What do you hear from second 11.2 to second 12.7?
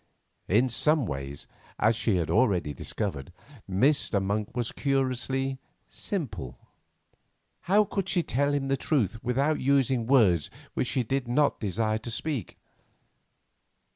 not desire to speak?